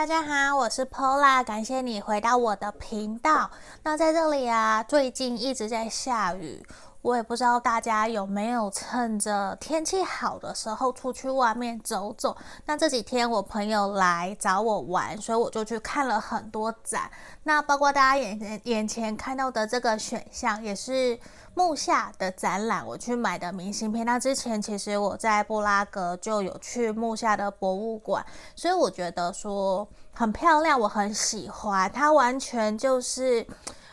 [0.00, 3.50] 大家好，我是 Pola，感谢你回到我的频道。
[3.82, 6.66] 那在这里啊，最近一直在下雨，
[7.02, 12.34] 我也不知道大家有没有趁着天气好的时候出去外面走走。
[12.64, 17.10] 那这几天我朋友来找我玩，所以我就去看了很多展。
[17.42, 21.20] 那包括大家眼前眼前看到的这个选项，也是。
[21.54, 24.06] 木下的展览，我去买的明信片。
[24.06, 31.90] 那之前其实我在布拉格就有去木下的博物馆，所以我觉得说很漂亮，我很喜欢。
[31.92, 33.46] 它完全就是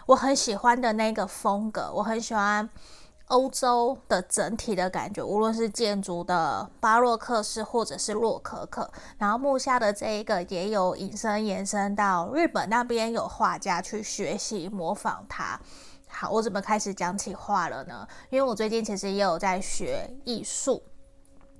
[0.05, 2.69] 我很喜欢的那个风格，我很喜欢
[3.25, 8.89] 欧洲的整体的感觉，无论是建筑的巴洛克式或者是洛可可。
[9.17, 15.59] 然后木下的这一个也有引申延伸到日本那边，有画家去学习模仿它。
[16.19, 18.07] 好，我怎么开始讲起画了呢？
[18.31, 20.81] 因为我最近其实也有在学艺术，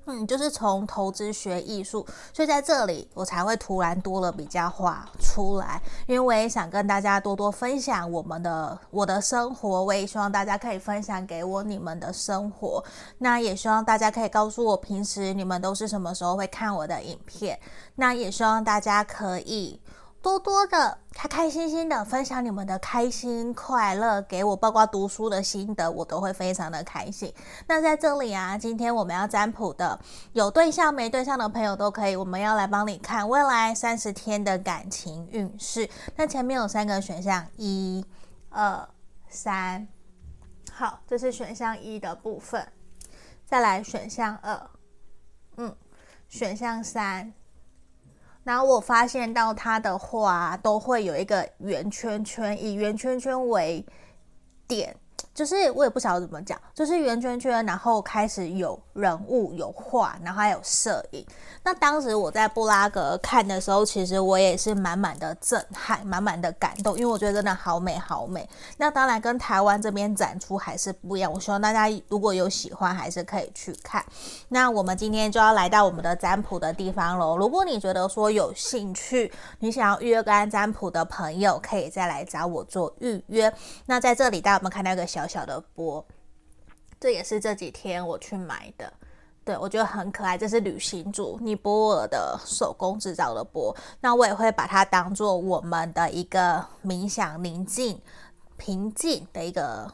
[0.06, 5.80] 嗯，就是从投资学艺术，所以在这里我才会突然多了比较画出来。
[6.08, 12.84] 因为我也想跟大家多多分享我们的我的生活，我也希望大家可以分享给我你们的生活。
[13.20, 17.60] 那也希望大家可以告诉我平时你们都是什么时候会看我的影片。
[17.94, 19.80] 那也希望大家可以。
[20.28, 27.34] 多多的开开心心的分享你们的开心快乐给我，包括读书的心得，我都会非常的开心。
[27.66, 29.98] 那在这里啊，今天我们要占卜的，
[30.34, 35.90] 有对象没对象的朋友都可以，我们要来帮你看未来三十天的感情运势。
[36.18, 38.05] 那前面有三个选项，一、
[38.50, 38.86] 二、
[39.30, 39.88] 三。
[40.74, 42.70] 好，这是选项一的部分。
[43.46, 44.70] 再来选项二，
[45.55, 45.74] 嗯，
[46.28, 47.32] 选项三。
[48.48, 53.85] 然后我发现到它的话都会有一个圆圈圈，以圆圈圈为
[54.65, 54.95] 点。
[55.38, 61.24] 就是我也不晓得怎么讲，就是圆圈圈，然后开始有人物、有画，然后还有摄影。
[61.62, 68.50] 那当时我在布拉格看的时候，其实我也是满满的震撼，满满的感动，因为我觉得真的好美好美。
[68.78, 71.31] 那当然跟台湾这边展出还是不一样。
[71.31, 74.04] 我希望大家如果有喜欢，还是可以去看。
[74.48, 77.38] 那我们今天就要来到我们的占卜的地方喽。
[77.38, 83.54] 如果你觉得说有兴趣，你想要预约个占卜的朋友，可以再来找我做预约。
[83.86, 86.04] 那在这里，大家有没有看到一个小小的波，
[87.00, 88.92] 这也是这几天我去买的，
[89.44, 90.38] 对，我觉得很可爱。
[90.38, 98.00] 这是旅行组尼泊尔的手工制造的波，那我也会把它当做我们的一个冥想、宁静、
[98.58, 99.92] 平静的一个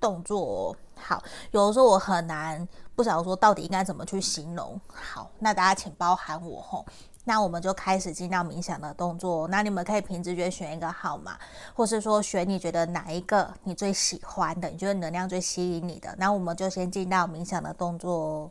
[0.00, 0.76] 动作。
[0.96, 1.22] 好，
[1.52, 2.66] 有的时候我很难
[2.96, 4.80] 不晓得说到底应该怎么去形容。
[4.92, 6.84] 好，那大家请包含我吼。
[7.24, 9.46] 那我们就开始进到冥想的动作。
[9.48, 11.38] 那你们可以凭直觉选一个号码，
[11.74, 16.14] 或是说选你觉得哪一个你最喜欢的，你觉得能量最吸引你的。
[16.16, 18.50] 那我们就先进到冥想的动作哦。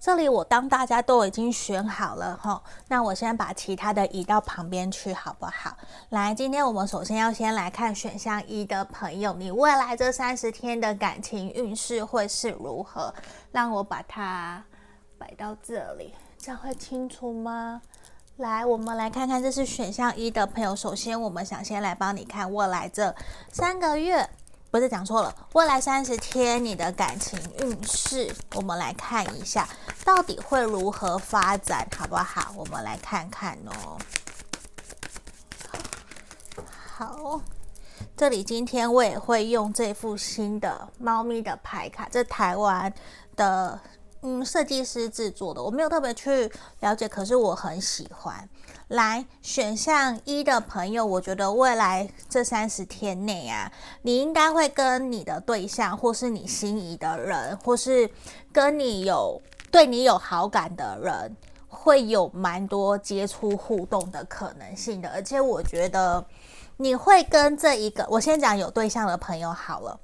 [0.00, 5.76] 这里我当大家都已经选好了哈，那我先把其他的移到旁边去，好不好？
[6.08, 13.12] 来，今天我们首先要先来看选项一的朋友，你未来这三十天的感情运势会是如何？
[13.52, 14.64] 让我把它
[15.18, 17.82] 摆到这里，这样会清楚吗？
[18.38, 20.74] 来，我们来看看，这是选项一的朋友。
[20.74, 23.14] 首先，我们想先来帮你看未来这
[23.52, 24.30] 三个月。
[24.70, 29.68] 不是讲错了，未来三十天你的感情运势，我们来看一下，
[30.04, 32.52] 到底会如何发展，好不好？
[32.56, 33.98] 我们来看看哦。
[36.62, 37.40] 好，
[38.16, 42.92] 这里今天我也会用这副新的猫咪的牌卡，这台湾
[43.34, 43.80] 的
[44.22, 46.50] 嗯设计师制作的，我没有特别去
[46.80, 48.48] 了解，可是我很喜欢。
[48.88, 53.70] 来，选项一的朋友，我觉得未来这三十天内啊，
[54.02, 58.10] 你应该会跟你的对象，或是你心仪的人，或是
[58.52, 59.40] 跟你有
[59.70, 61.36] 对你有好感的人，
[61.68, 65.08] 会有蛮多接触互动的可能性的。
[65.10, 66.22] 而且我觉得
[66.76, 70.00] 你会跟这一个，我先讲有对象的朋友好了。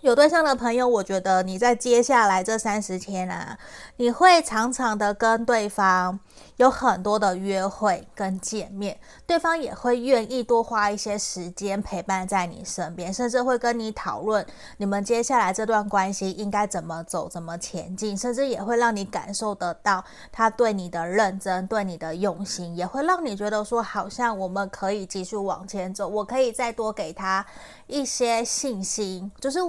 [0.00, 3.58] 有对象的朋友，我觉得你在接下来这三十天啊，
[3.96, 6.20] 你会常常的跟对方。
[6.56, 14.44] 有很多的约会跟见面，对方也会愿意多花一些时间陪伴在你身边，甚至会跟你讨论
[14.78, 27.44] 你们接下来这段关系应该怎么走、怎么前进，甚至也会让你感受得到他对你的认真、对你的用心，也会让你觉得说好像我们可以继续往前走，我可以再多给他
[27.86, 29.60] 一些信心，就是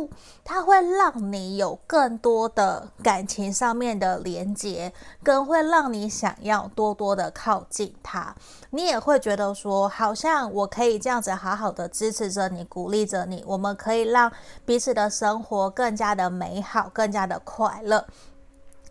[0.44, 4.92] 它会让你有更多的感情上面的连接，
[5.24, 8.36] 更会让你想要多多的靠近他。
[8.72, 14.32] 你也会觉得说，好像我可以这样子好好的支持着你，鼓励着你，我们可以让
[14.66, 18.06] 彼此的生活更加的美好，更加的快乐。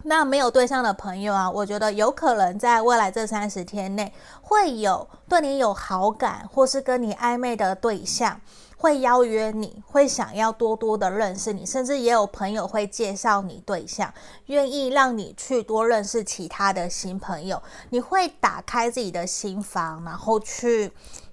[0.08, 4.10] 那没有对象的朋友啊，我觉得有可能在未来这三十天内，
[4.40, 8.40] 会有对你有好感，或是跟你暧昧的对象，
[8.78, 14.10] 会邀约你，会想要多多的认识你，甚至也有朋友会介绍你对象，
[14.46, 17.62] 愿意让你去多认识其他的新朋友。
[17.90, 20.90] 你会打开自己的心房，然后去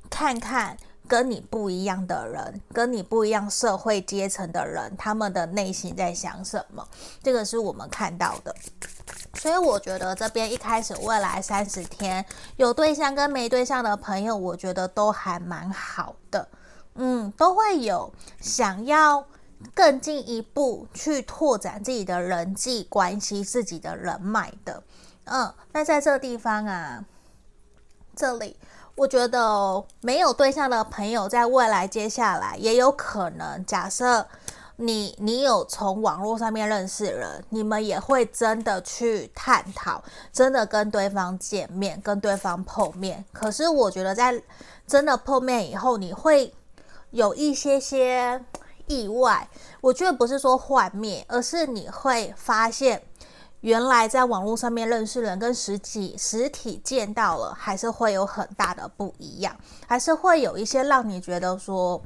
[0.09, 0.75] 看看。
[1.07, 6.87] 跟你不一样的人，跟你不一样社会阶层的人，他们的内心在想什么？
[7.21, 8.55] 这个是我们看到的。
[9.35, 12.25] 所以我觉得这边一开始未来三十天
[12.55, 16.47] 有对象跟没对象的朋友，我觉得都还蛮好的。
[16.95, 19.25] 嗯，都会有想要
[19.73, 24.81] 更进一步去拓展自己的人际关系、自己的人脉的。
[25.25, 27.03] 嗯，那在这个地方啊，
[28.15, 28.57] 这里。
[28.95, 33.65] 我觉得没有对象的朋友，在未来接下来也有可能。
[33.65, 34.25] 假设
[34.77, 40.01] 你你有从网络上面认识人，你们也会真的去探讨，
[40.31, 43.25] 真的跟对方见面，跟对方碰面。
[43.33, 44.41] 可是我觉得在
[44.87, 46.53] 真的碰面以后，你会
[47.11, 48.41] 有一些些
[48.87, 49.49] 意外。
[49.81, 53.03] 我觉得不是说幻灭，而是你会发现。
[53.65, 59.57] 原来在网络上面认识人跟实际实体见到了，还是会有很大的不一样，
[59.87, 61.99] 还是会有一些让你觉得说，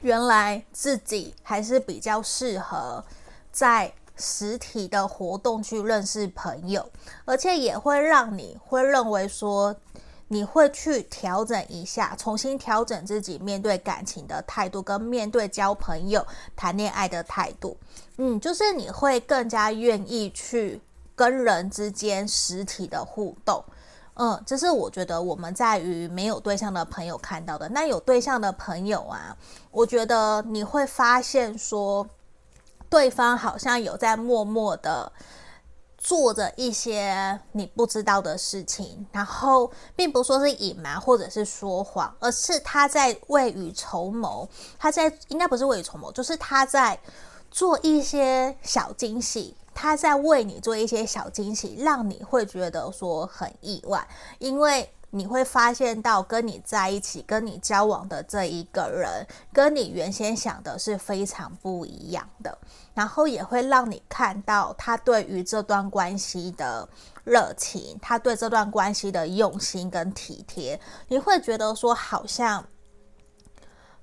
[0.00, 3.04] 原来自己还是比较适合
[3.52, 6.90] 在实体的活动去认识朋友，
[7.26, 9.76] 而且也会让你会认为说。
[10.32, 16.24] 你会去调整一下，重新调整自己面对感情的态度，跟面对交朋友、
[16.54, 17.76] 谈恋爱的态度。
[18.16, 20.80] 嗯，就是你会更加愿意去
[21.16, 23.64] 跟人之间实体的互动。
[24.14, 27.68] 嗯，这是我觉得我们在于没有对象的朋友看到的。
[27.68, 29.36] 那有对象的朋友啊，
[29.72, 32.06] 我觉得你会发现说，
[32.88, 35.10] 对方好像有在默默的。
[36.00, 44.48] 做着一些你不知道的事情，然后并不说是隐瞒或者是说谎，而是他在未雨绸缪，
[44.78, 46.98] 他在应该不是未雨绸缪，就是他在
[47.50, 54.08] 做一些小惊喜，他在为你做一些小惊喜，让你会觉得说很意外，
[54.38, 54.90] 因为。
[55.10, 62.56] 你会发现到跟你在一起、跟你交往的这一个人，跟你原先想的是非常不一样的，
[62.94, 66.88] 然后也会让你看到他对于这段关系的
[67.24, 72.64] 热情，他对这段关系的用心跟体贴，你会觉得说好像。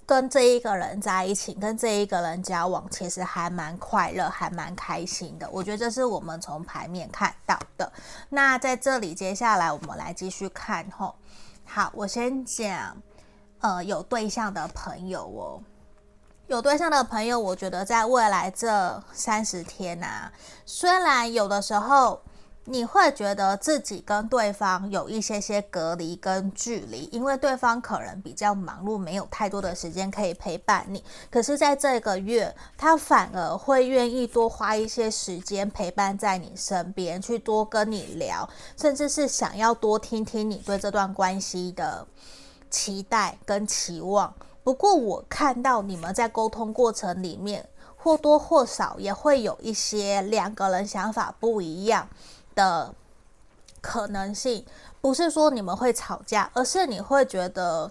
[0.08, 5.50] 跟这一个人在一起，跟这一个人交往，其实还蛮快乐，还蛮开心的。
[5.52, 7.92] 我觉得这是我们从牌面看到的。
[8.30, 11.14] 那在这里，接下来我们来继续看吼。
[11.66, 12.96] 好，我先讲，
[13.60, 15.62] 呃，有对象的朋友哦，
[16.48, 20.32] 有对象的朋友，我觉得在未来这三十天啊，
[20.66, 22.22] 虽然有的时候。
[22.70, 31.02] 你会觉得自己跟对方有一些些隔离跟距离，因为对方可能比较忙碌，没有太多的时间可以陪伴你。
[31.32, 42.06] 可是，在这个月，他反而会愿意多花一些时间陪伴在你身边，去多跟你聊，甚至是想要多听听你对这段关系的
[42.70, 44.34] 期待跟期望。
[44.66, 52.10] 不过，我看到你们在沟通过程里面，或多或少也会有一些两个人想法不一样。
[52.58, 52.94] 的
[53.80, 54.66] 可能性
[55.00, 57.90] 不是说你们会吵架，而是你会觉得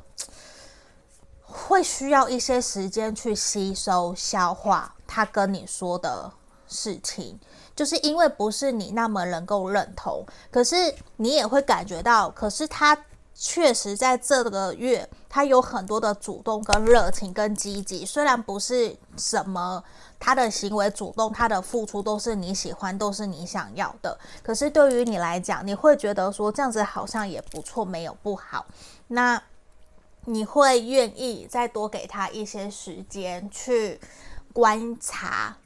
[1.42, 6.30] 会需要一些时间去吸收、消化他跟你说的
[6.66, 7.38] 事情，
[7.74, 12.98] 就是因为不是你那么能够认同，可是你也会感觉到，可是他。
[13.38, 18.02] 确实，在这个月，他有很多的主动、跟热情、跟积极。
[18.06, 19.84] 虽然不是什么
[20.18, 24.18] 他的行为主动，他的付出都是你喜欢、都是你想要的。
[24.42, 28.66] 可是对于你来讲，你会觉得说这样子好像也不错，没有不好。
[29.08, 29.40] 那
[30.24, 34.00] 你会愿意再多给他一些时间去
[34.52, 35.56] 观察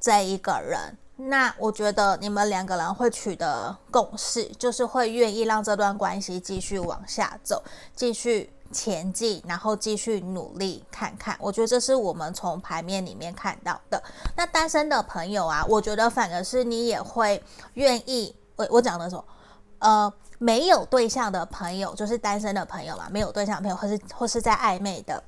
[0.00, 0.96] 这一个人。
[1.20, 7.62] 那我觉得你们两个人会取得共识，就是会愿意让这段关系继续往下走，
[7.94, 11.36] 继续前进，然后继续努力看看。
[11.40, 14.02] 我觉得这是我们从牌面里面看到的。
[14.36, 17.42] 那单身的朋友啊，我觉得反而是你也会
[17.74, 18.34] 愿意。
[18.56, 19.24] 我我讲的什么，
[19.78, 25.22] 呃，没有对象的朋友，就是单身的朋友嘛，没有对象的朋友，或是或是在暧昧的。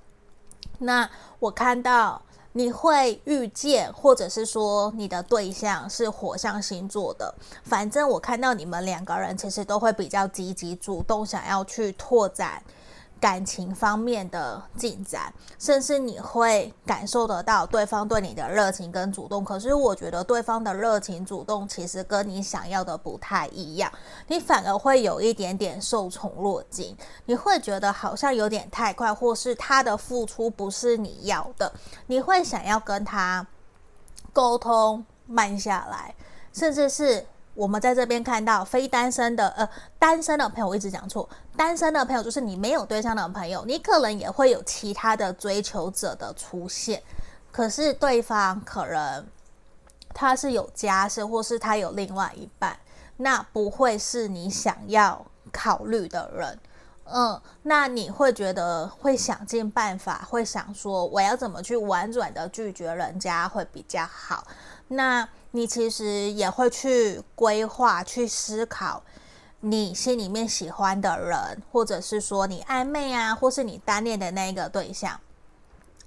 [0.79, 2.23] 那我看到。
[2.53, 7.33] 你会遇见，或者是说你的对象是火象星座的，
[7.63, 12.61] 反正我看到你们两个人其实都会比较积极主动，想要去拓展。
[13.21, 19.45] 感情方面的进展，甚至你会感受得到对方对你的热情跟主动。
[19.45, 23.93] 可是我觉得对方的热情主动其实跟你想要的不太一样，
[24.27, 26.97] 你反而会有一点点受宠若惊。
[27.27, 31.71] 你会觉得好像有点太快，或是他的付出不是你要的，
[32.07, 33.47] 你会想要跟他
[34.33, 36.15] 沟通慢下来，
[36.55, 37.27] 甚至是。
[37.61, 47.03] 我们在这边看到非单身的，呃，单身的朋友，我一直讲错，单身的朋友就是你没有对象的朋友，你可能也会有其他的追求者的出现，
[47.53, 49.27] 可是对方可能
[50.15, 52.75] 他是有家室，或是他有另外一半，
[53.19, 56.59] 那不会是你想要考虑的人，
[57.05, 64.47] 嗯，那你会觉得会想尽办法，会想说我要怎么去婉转的拒绝人家会比较好，
[64.89, 65.29] 那。
[65.53, 69.03] 你其实也会去规划、去思考，
[69.61, 75.21] 你心里面喜欢的人，或者是说你暧昧啊，或是你单恋的那一个对象，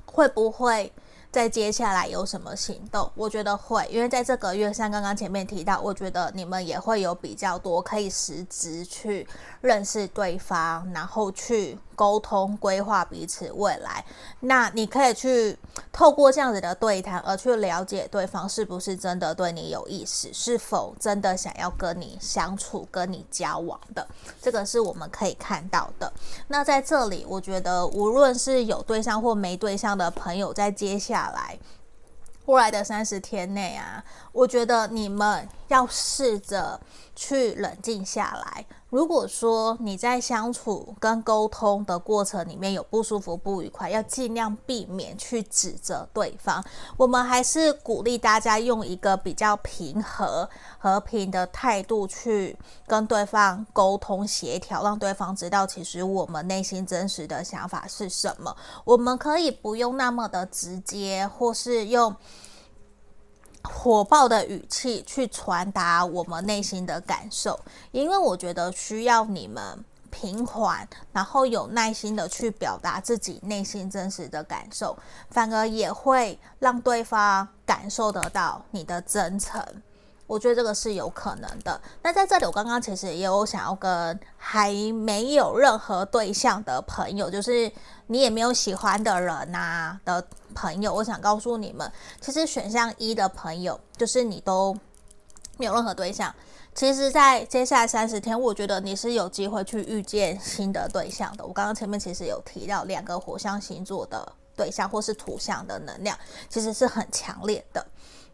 [0.06, 0.92] 会不会？
[1.34, 3.12] 在接下来有什么行动？
[3.16, 9.28] 我觉得会，因为在这个月，像刚刚前面提到，我觉得你们也会有比较多可以实质去
[9.60, 14.04] 认识对方，然后去沟通、规划彼此未来。
[14.42, 15.58] 那你可以去
[15.92, 24.08] 透过这样子的对谈，而去了解对方是不是真的对你有意思，是否真的想要跟你相处、跟你交往的。
[24.42, 26.12] 这个是我们可以看到的。
[26.48, 31.58] 那在这里，我觉得无论是有对象或没对象的朋友，在接下来。
[32.46, 36.78] 未来的三十天内啊，我觉得你们要试着
[37.16, 38.66] 去冷静下来。
[38.94, 46.64] 如果说你在相处跟沟通的过程里面有不舒服、不愉快，要尽量避免去指责对方。
[46.96, 50.48] 我们还是鼓励大家用一个比较平和、
[50.78, 58.56] 和平的态度去跟对方沟通协调，让对方知道其实我们内心真实的想法是什么。
[58.86, 62.16] 我们可以不用那么的直接，或是用。
[63.64, 67.60] 火爆的语气去传达我们内心的感受，
[67.92, 74.98] 因为我觉得需要你们平缓，然后有耐心的去表达自己内心真实的感受，
[75.30, 79.64] 反而也会让对方感受得到你的真诚。
[80.26, 81.80] 我觉得这个是有可能的。
[82.02, 87.72] 那在这里，我刚刚其实也有想要跟还没有任何对象的朋友，就是
[88.08, 90.26] 你也没有喜欢的人呐、的
[90.56, 94.76] 朋友，我想告诉你们，其实选项一的朋友，就是你都
[95.58, 96.34] 没有任何对象。
[96.76, 101.46] 其实，在接下来三十天，我觉得你是有机会去遇见新的对象的。
[101.46, 106.18] 我刚刚前面其实有提到两个火象星座的对象，或是土象的能量，
[106.50, 107.86] 其实是很强烈的。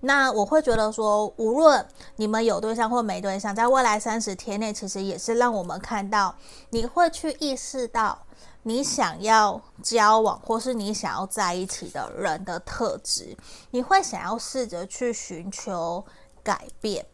[0.01, 6.35] 那我会觉得说，无论你们有对象或没对象，在未来三十天内，其实也是让我们看到，
[6.69, 8.17] 你会去意识到
[8.63, 13.35] 你想要交往或是你想要在一起的人的特质，
[13.71, 16.05] 你会想要试着去寻求
[16.43, 17.05] 改变。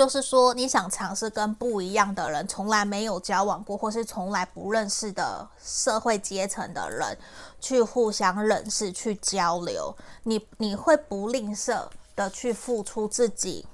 [0.00, 7.14] 就是说，你想尝试跟不一样的人，从来没有交往过，或是从来不认识的社会阶层的人，
[7.60, 9.94] 去互相认识、去交流。
[10.22, 13.66] 你你会不吝啬的去付出自己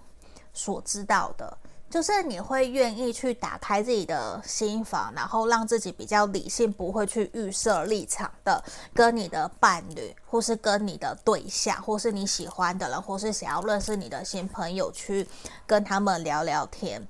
[0.52, 1.56] 所知道的。
[1.88, 8.62] 就是你会愿意去打开自己的心房，然后让自己比较理性，不会去预设立场的，
[8.92, 15.26] 跟你的伴侣，或是跟你的对象，或是你喜欢的人，或是想要认识你的新朋友，去
[15.64, 17.00] 跟他们聊聊天。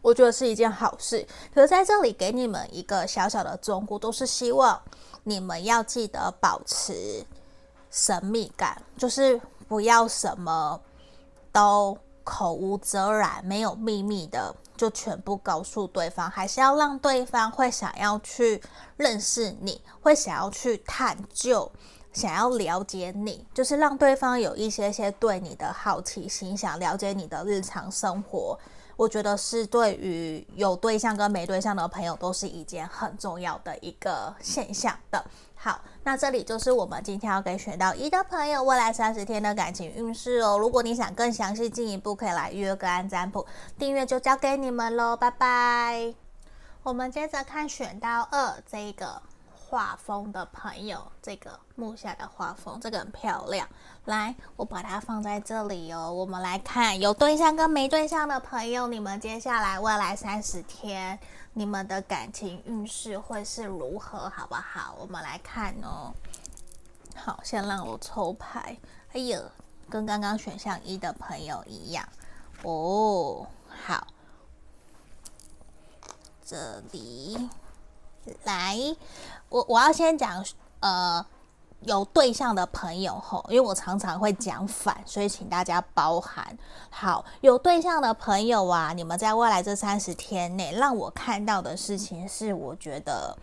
[0.00, 1.24] 我觉得是一件好事。
[1.54, 4.80] 可是在这里给你们一个小小的忠告，都是希望
[5.24, 7.24] 你们要记得保持
[7.90, 9.38] 神秘感，就是
[9.68, 10.80] 不要什么
[11.52, 11.96] 都。
[12.30, 18.62] 口无遮拦，没有秘密的，就全部告诉对方，还是要让对方会想要去
[18.96, 21.68] 认识你，会想要去探究，
[22.12, 28.56] 想要了解你，就是让对方有一些些对你的好奇心，想了解你的日常生活。
[28.96, 35.24] 我觉得是对于有对象跟没对象的朋友，都是一件很重要的一个现象的。
[35.56, 40.56] 好，那这里就是我们今天要给选到一的朋友未来三十天的感情运势哦。
[40.56, 43.46] 如果你想更详细进一步，可以来预约个案占卜，
[43.78, 46.14] 订阅就交给你们喽，拜拜。
[46.82, 49.20] 我们接着看选到二这个
[49.52, 53.68] 画风的朋友，这个木下的画风，这个很漂亮。
[54.06, 56.10] 来，我把它放在这里哦。
[56.10, 61.18] 我们来看有对象跟没对象的朋友，你们接下来未来三十天。
[61.52, 64.94] 你们的感情运势会是如何，好不好？
[64.98, 66.14] 我们来看哦。
[67.14, 68.78] 好，先让我抽牌。
[69.12, 69.40] 哎呀，
[69.88, 72.08] 跟刚刚选项一的朋友一样
[72.62, 73.46] 哦。
[73.68, 74.06] 好，
[76.44, 77.48] 这里
[78.44, 78.76] 来，
[79.48, 80.44] 我我要先讲
[80.80, 81.26] 呃。
[81.86, 86.56] 有对象的朋友吼，因为我常常会讲反，所以请大家包涵。
[86.90, 93.34] 好，有对象的朋友啊，你们在未来这三十天内，让我看到的事情是，我觉得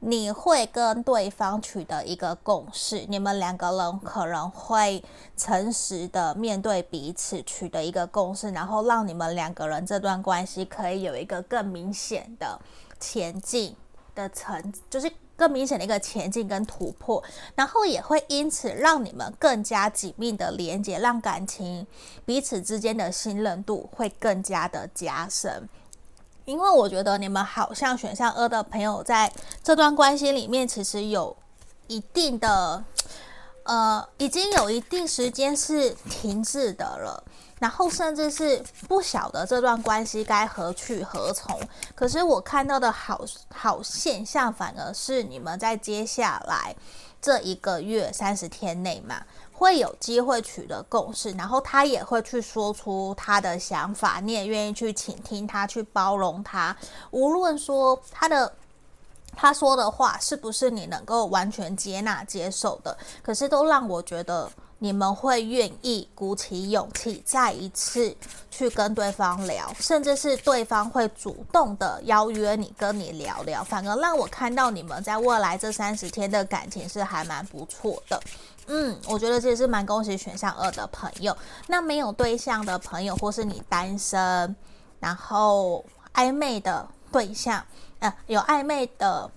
[0.00, 5.02] 你会跟对方取得一个共识，你们两个人可能会
[5.36, 12.60] 诚实的面对彼此，取得一个共识，然后让你们两个人这段关系可以有一个更明显的
[12.98, 13.76] 前进
[14.16, 15.12] 的层，就是。
[15.36, 17.22] 更明显的一个前进跟突破，
[17.54, 21.86] 然后也会因此让你们更加紧密的连接，让感情
[22.24, 25.68] 彼此之间的信任度会更加的加深。
[26.44, 31.34] 因为我觉得你们好像选项二的朋友在这段关系里面，其实有
[31.86, 32.84] 一定的，
[33.64, 37.22] 呃，已经有一定时间是停滞的了。
[37.60, 41.58] 然后甚至是不晓得这段关系该何去何从，
[41.94, 46.74] 可是我看到的好好现象，反而是你们在接下来
[47.22, 56.76] 这一个月三十天内嘛，会有机会取得共识，然后他也会去说出他的想法，你也愿意去倾听他，去包容他，
[57.12, 58.52] 无论说他的
[59.36, 64.50] 他说的话是不是你能够完全接纳接受的，可是都让我觉得。
[64.80, 68.14] 你们会愿意鼓起勇气再一次
[68.50, 78.20] 去跟对方聊，甚至是对方会主动的邀约你跟你聊聊，反而让我看到你们在未来这三十天的感情是还蛮不错的。
[78.66, 81.34] 嗯，我觉得这是蛮恭喜选项二的朋友。
[81.66, 84.54] 那没有对象的朋友，或是你单身，
[85.00, 87.64] 然后暧昧的对象，
[88.26, 89.30] 有暧昧的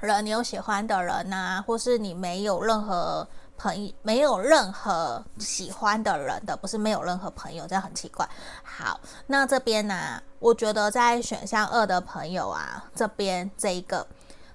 [0.00, 3.26] 人，你有喜欢的人呐、或是你没有任何。
[3.56, 8.28] 朋友没有任何喜欢的人的，不是没有任何朋友，这样很奇怪。
[8.64, 8.98] 好，
[9.28, 14.08] 那这边呢、我觉得在选项二的朋友啊，这边这一个，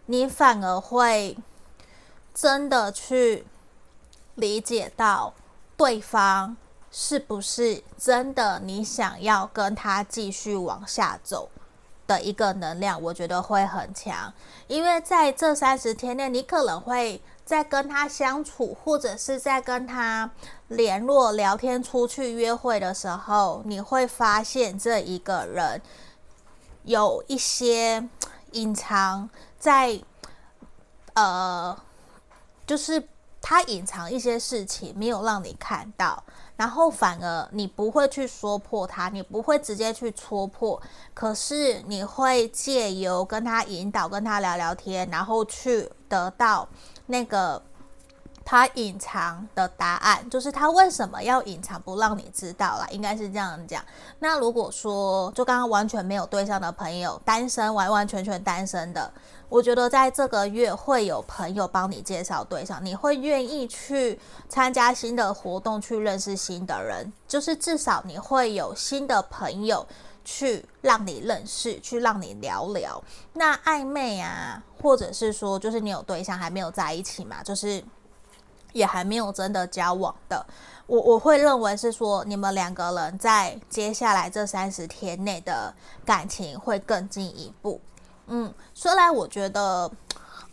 [0.07, 1.37] 你反而会
[2.33, 3.47] 真的去
[4.35, 5.33] 理解到
[5.77, 6.57] 对方
[6.91, 11.49] 是不是真的你想要跟他继续往下走
[12.09, 14.33] 的一个能量，我觉得会很强，
[14.67, 17.21] 因为在这三十天内，你可能会。
[17.49, 20.29] 在跟他相处，或者是在跟他
[20.67, 25.81] 联络、聊天、出去约会的时候，你会发现这一个人
[26.83, 28.07] 有一些
[28.51, 29.99] 隐藏在，
[31.15, 31.75] 呃，
[32.67, 33.03] 就是
[33.41, 36.23] 他隐藏一些事情没有让你看到，
[36.59, 40.81] 然后反而你不会去说破他，你不会直接去戳破，
[41.13, 46.67] 可是你会借由跟他引导、跟他聊聊天，然后去得到。
[47.05, 47.61] 那个
[48.43, 53.81] 他隐藏的答案，就是他为什么要隐藏不让你知道啦，应该是这样讲。
[54.19, 59.09] 那如果说就刚刚完全没有对象的朋友，单身完完全全单身的，
[59.49, 69.85] 我觉得在这个月会有朋友帮你介绍对象，你会愿意去参加新的活动，去认识新的人，就是至少你会有新的朋友。
[70.25, 73.01] 去让你认识，去让你聊聊。
[73.33, 77.83] 那暧昧啊，或者是说，就是你有对象还没有在一起嘛，就是
[78.71, 80.45] 也还没有真的交往的。
[80.85, 85.73] 我我会认为是说，你们两个人在接下来这三十天内的
[86.05, 87.81] 感情会更进一步。
[88.29, 89.91] 嗯，虽然我觉得。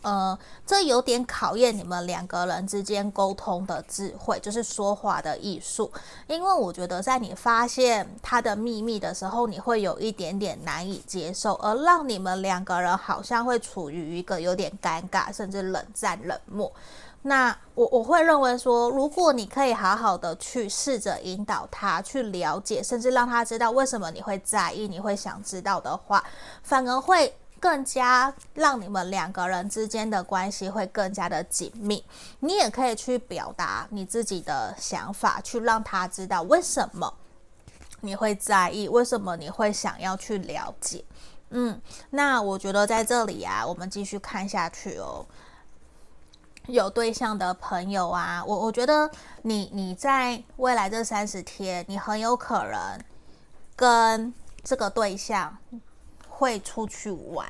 [0.03, 5.91] 呃，这有点考验你们两个人之间沟通的智慧，就是说话的艺术。
[6.27, 16.71] 因为我觉得，在你发现他的秘密的时候，你会有一点点难以接受，而让你们两个人好像会处于一个有点尴尬，甚至冷战、冷漠。
[17.23, 26.23] 那我我会认为说，如果你可以好好的去试着引导他去了解，甚至让他知道为什么你会在意，你会想知道的话，
[26.61, 27.35] 反而会。
[27.59, 32.03] 更加让你们两个人之间的关系会更加的紧密。
[32.39, 37.13] 你也可以去表达你自己的想法，去让他知道为什么
[38.01, 41.03] 你会在意，为什么你会想要去了解。
[41.49, 45.25] 嗯，那我觉得在这里啊，我们继续看下去哦。
[46.67, 49.09] 有对象的朋友啊，我我觉得
[49.43, 52.99] 你你在未来这三十天，你很有可能
[53.75, 55.57] 跟这个对象。
[56.37, 57.47] 会出去玩，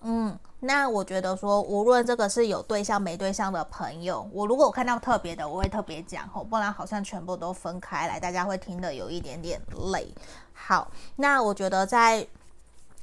[0.00, 9.60] 嗯，那我觉得说，无论这个是有对象没对象的朋友，我如果我看到特别的，我会特别讲吼，不然好像全部都分开来，大家会听得有一点点
[9.92, 10.08] 累。
[10.54, 12.26] 好，那我觉得在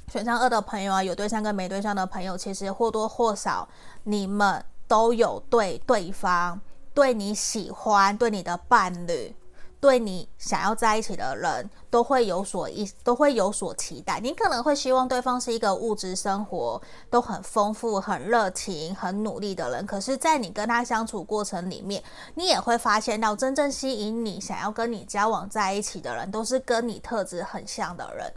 [0.08, 3.70] 选项二的朋友啊，有对象跟没对象的朋友，其实或多或少
[4.04, 6.60] 你们都有对对方
[6.96, 9.36] 对你喜欢，对你的伴侣。
[9.82, 14.20] 对你想要在一起的人都会有所意，都会有所期待。
[14.20, 19.84] 你可能会希望对方是一个物质生活都很丰富、很热情、很努力的人。
[19.88, 22.04] 可是，在你跟他相处过程里面，
[22.36, 28.32] 你也会发现到，真正吸引你、想要跟你交往在一起的人，都是跟你特质很像的人。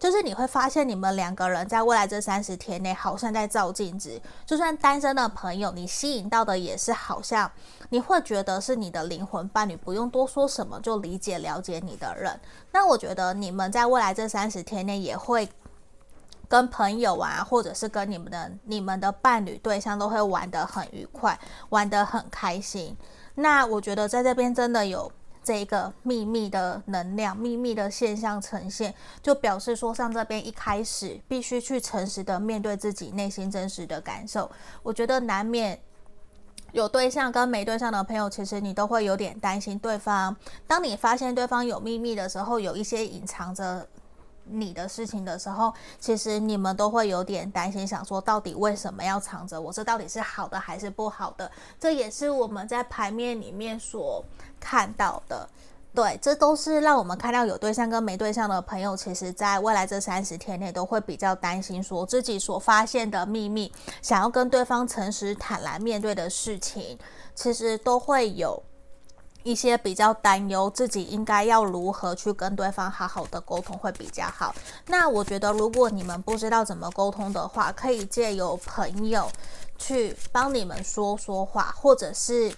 [0.00, 4.18] 就是你会发现，你们两个人在未来这三十天内，好像在照镜子。
[4.46, 7.52] 就算单身的朋友，你吸引到的也是好像
[7.90, 12.40] 你会觉得是你的灵魂伴侣，不用多说什么就理解了解你的人。
[12.72, 15.46] 那我觉得你们在未来这三十天内也会
[16.48, 22.96] 跟朋友啊，或者是跟你们的你们的伴侣对象都会玩得很愉快，玩得很开心。
[23.34, 25.12] 那我觉得在这边真的有。
[25.42, 34.50] 这一个秘密的能量、秘密的现象呈现，就表示说，像这边一开始必须去诚实的面对自己内心真实的感受。
[34.82, 35.80] 我觉得难免
[36.72, 40.36] 有对象跟没对象的朋友，其实你都会有点担心对方。
[40.66, 43.88] 当你发现对方有秘密的时候，有一些隐藏着。
[44.52, 49.72] 你的事情的时候，其实你们都会有点担心，想说到底为什么要藏着我？
[49.72, 51.50] 这到底是好的还是不好的？
[51.78, 54.24] 这也是我们在牌面里面所
[54.58, 55.48] 看到的。
[55.92, 66.96] 对，这都是让我们看到有对象跟没对象的朋友，其实在未来这三十天内都会比较担心，说自己所发现的秘密，想要跟对方诚实坦然面对的事情，
[67.34, 68.62] 其实都会有。
[69.42, 74.54] 一些比较担忧自己应该要如何去跟对方好好的沟通会比较好。
[74.86, 79.30] 那我觉得，如果你们不知道怎么沟通的话，可以借由朋友
[79.78, 82.52] 去帮你们说说话，或者是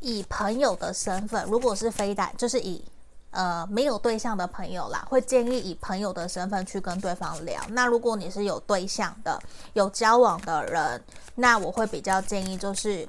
[0.00, 2.84] 以朋友的身份，如果是非单，就是以
[3.32, 7.60] 呃没有对象的朋友啦，会建议以朋友的身份去跟对方聊。
[7.70, 9.40] 那如果你是有对象的、
[9.72, 11.02] 有交往的人，
[11.34, 13.08] 那我会比较建议就是。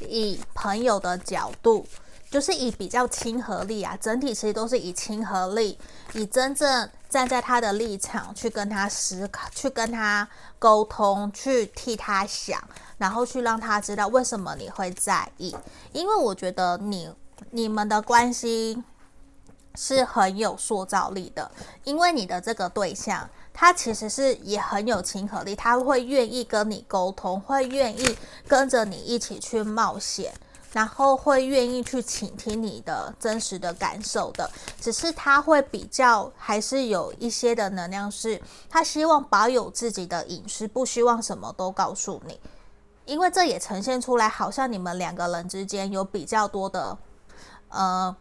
[0.00, 1.86] 以朋友的角度，
[2.30, 5.78] 就是以比较亲和力啊，整体其实都是以亲和力，
[6.12, 10.28] 以真正站在他的立场去跟他思考，去跟他
[10.58, 12.62] 沟通，去替他想，
[12.98, 15.56] 然后去让他知道为什么你会在意。
[15.92, 17.10] 因为我觉得你
[17.50, 18.82] 你们的关系
[19.74, 21.50] 是很有塑造力的，
[21.84, 23.28] 因为你的这个对象。
[23.58, 28.14] 他其实是也很有亲和力，他会愿意跟你沟通，会愿意
[28.46, 30.30] 跟着你一起去冒险，
[30.74, 34.50] 然后会愿意去倾听你的真实的感受的。
[34.78, 38.38] 只是他会比较还是有一些的能量，是
[38.68, 42.38] 他希望保有自己的隐私，不希望什么都告诉你，
[43.06, 46.98] 因为这也呈现出来，好像你们两个人之间有比较多的，
[47.70, 48.14] 呃。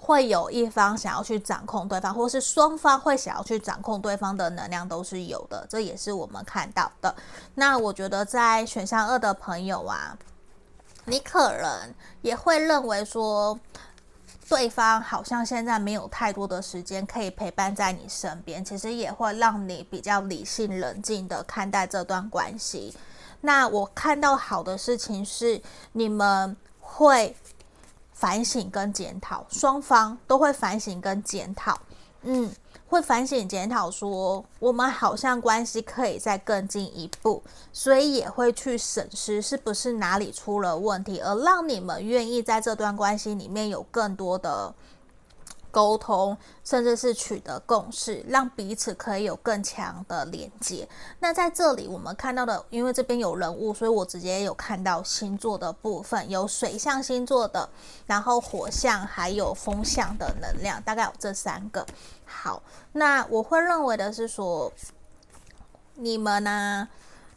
[0.00, 7.14] 会有一方想要去掌控对方，或是双方会想要去掌控对方的能量都是有的，这也是我们看到的。
[7.56, 10.16] 那我觉得在选项二的朋友啊，
[11.04, 13.58] 你可能也会认为说，
[14.48, 22.96] 对方好像现在没有太多的时间可以陪伴在你身边，其实也会让你比较理性冷静的看待这段关系。
[23.40, 25.60] 那我看到好的事情是，
[25.92, 27.36] 你们会。
[28.18, 31.78] 反省跟检讨，双方都会反省跟检讨，
[32.22, 32.50] 嗯，
[32.88, 37.40] 会反省检讨说，我们好像关系可以再更进一步，
[37.72, 44.74] 所以也会去审视是不是哪里出了问题，而让你们愿意在这段关系里面有更多的。
[45.78, 50.88] 沟通，甚至是取得共识，让彼此可以有更强的连接。
[51.20, 57.68] 那在这里，我们看到的，因为这边有人物，所以我直接有看到星座的部分，有水象星座的，
[58.06, 61.86] 然后火象，还有风象的能量，大概有这三个。
[62.26, 62.60] 好，
[62.90, 64.72] 那我会认为的是说，
[65.94, 66.88] 你们呢，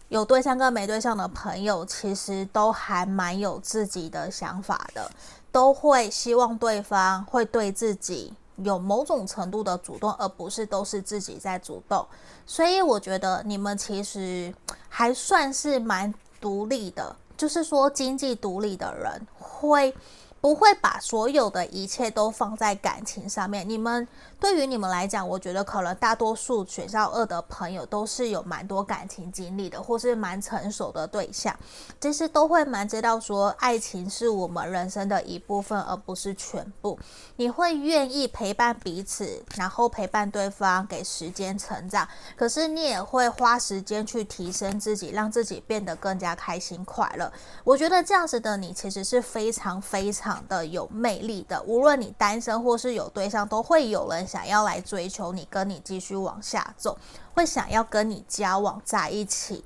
[0.10, 5.12] 有对象跟没对象的朋友，其实都还蛮有自己的想法的。
[5.52, 12.06] 都会希望对方会对自己有某种程度的主动，而不是都是自己在主动。
[12.46, 14.54] 所以我觉得你们其实
[14.90, 19.94] 还算是蛮独立的，就是说经济独立的人会。
[20.42, 23.64] 不会把所有的一切都放在感情上面。
[23.70, 24.08] 你们
[24.42, 31.56] 对于你们来讲，我觉得可能大多数选项二的朋友都是有蛮多感情经历的，或是蛮成熟的对象，
[32.00, 36.98] 其实都会蛮知道说，爱情是我们人生的一部分，而不是全部。
[37.36, 42.08] 你会愿意陪伴彼此，然后陪伴对方，给时间成长。
[42.36, 47.32] 可是你也会花时间去提升自己，让自己变得更加开心快乐。
[47.64, 50.32] 我觉得这样子的你，其实是非常非常。
[50.48, 56.98] 的有魅力的，无论你单身或是有对象，都会有人想要来追求你，跟你继续往下走，
[57.34, 59.62] 会想要跟你交往在一起。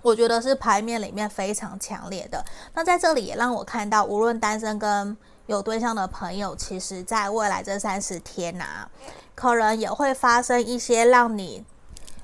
[0.00, 2.44] 我觉得是牌面里面非常强烈的。
[2.72, 8.88] 那在这里也让我看到，无论单身跟有对象的朋友，其实在未来这三十天呐、
[9.34, 11.64] 可能也会发生一些让你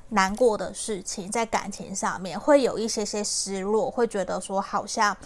[0.07, 5.17] 难过的事情，在感情上面会有一些些失落，会觉得说好像。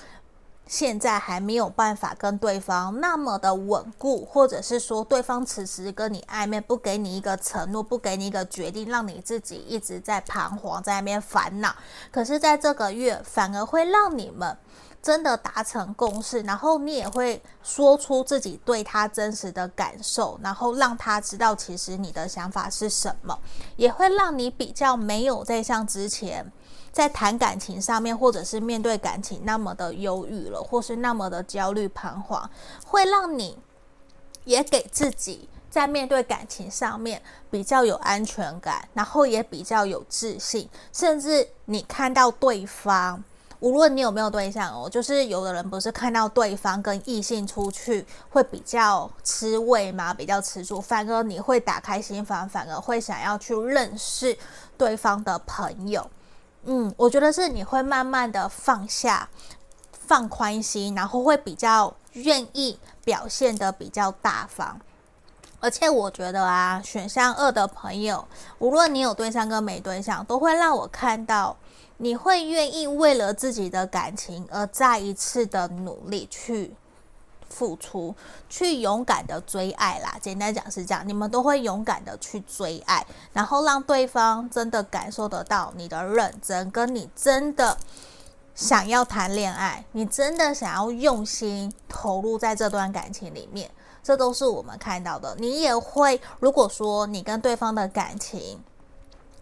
[0.67, 11.76] 现在还没有办法跟对方那么的稳固，或者是说对方此时跟你暧昧，不给你一个承诺，不给你一个决定，让你自己一直在彷徨，在那边烦恼。
[12.10, 14.58] 可是，在这个月反而会让你们
[15.02, 23.38] 真的达成共识，然后你也会说出自己对他真实的感受，然后让他知道其实你的想法是什么，
[23.76, 26.50] 也会让你比较没有再像之前。
[26.91, 32.49] 在谈感情上面，或者是面对感情那么的忧郁了，或是那么的焦虑彷徨，
[32.86, 33.58] 会让你
[34.43, 43.23] 也给自己在面对感情上面比较有安全感，然后也比较有自信，甚至你看到对方，
[43.62, 50.13] 无论你有没有对象哦，就是有的人不是看到对方跟异性出去会比较吃味吗？
[50.13, 54.38] 比较吃醋，反而你会打开心房，反而会想要去认识
[54.77, 56.06] 对方的朋友。
[56.63, 59.28] 嗯，我觉得是你会慢慢的放下、
[59.91, 64.80] 放宽心，然后会比较愿意表现的比较大方。
[65.60, 68.28] 而且我觉得啊，选项二的朋友，
[68.60, 71.56] 无论你有对象跟没对象，都会让我看到
[71.97, 76.76] 你会愿意为了自己的感情而再一次的努力去。
[77.51, 78.15] 付出，
[78.49, 80.15] 去勇敢的追爱啦。
[80.21, 87.77] 简单讲是这样，你们都会勇敢的去追爱，然后让对方真的感受得到你的认真，跟你真的
[88.55, 93.69] 想要谈恋爱，你真的想要用心投入在这段感情里面，
[94.01, 95.35] 这都是我们看到的。
[95.37, 98.63] 你也会，如果说你跟对方的感情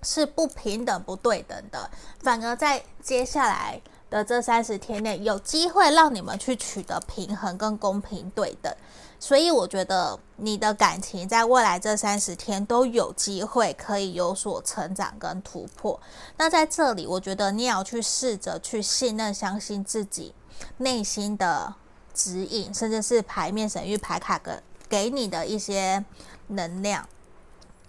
[0.01, 1.89] 是不平等、不对等的，
[2.23, 3.79] 反而在接下来。
[4.09, 8.73] 的这三十天内，有机会让你们去取得平衡跟公平对等，
[9.19, 15.99] 所以我觉得你的感情在未来这三十天都有机会可以有所成长跟突破。
[16.37, 20.33] 那在这里，我觉得你也要去试着去信任、相信自己
[20.77, 21.75] 内心的
[22.13, 24.51] 指引，甚至是牌面神域牌卡给
[24.89, 26.03] 给你的一些
[26.47, 27.07] 能量，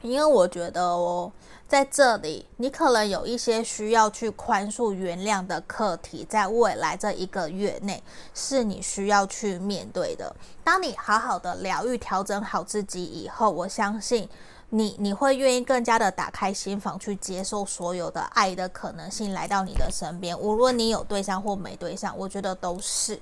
[0.03, 1.33] 因为我觉得哦。
[1.71, 8.03] 在这里，你可能有一些需要去宽恕、原谅的课题，在未来这一个月内，
[8.35, 10.35] 是你需要去面对的。
[10.65, 14.29] 当你好好的疗愈、调整好自己以后，我相信
[14.71, 20.37] 你，你会愿意更加的打开心房，去接受所有的爱的可能性来到你的身边。
[20.37, 23.17] 无论你有对象或没对象，我觉得都是。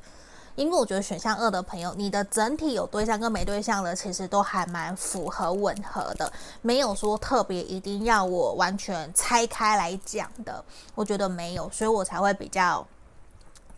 [0.59, 6.31] 因为我觉得选项二的朋友，你的整体有对象跟没对象的，其实都还蛮符合吻合的，
[6.62, 10.64] 没有说特别一定要我完全拆开来讲的，
[10.97, 12.85] 我觉得没有，所以我才会比较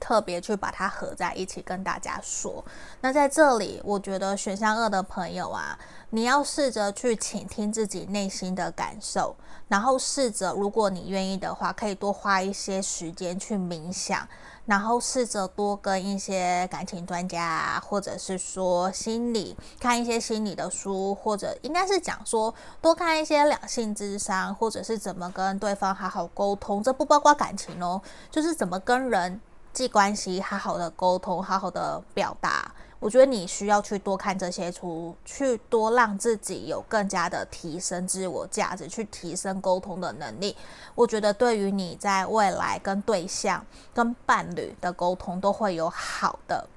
[0.00, 2.64] 特别去把它合在一起跟大家说。
[3.02, 9.36] 那在这里，我觉得选项二的朋友啊，你要试着去倾听自己内心的感受，
[9.68, 14.26] 然后试着，如果你愿意的话，可以多花一些时间去冥想。
[14.66, 26.82] 然后试着多跟一些感情专家，或者是说心理看一些心理的书，或者应该是讲说多看一些两性智商，或者是怎么跟对方好好沟通。
[26.82, 29.40] 这不包括感情哦，就是怎么跟人
[29.72, 32.72] 际关系好好的沟通，好好的表达。
[33.00, 40.54] 我觉得你需要去多看这些书，去多让自己有更加的提升自我价值，去提升沟通的能力。
[40.94, 46.68] 我觉得对于你在未来跟对象、跟伴侣的沟通都会有好的